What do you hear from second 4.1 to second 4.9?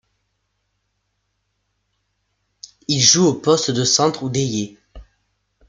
ou d'ailier.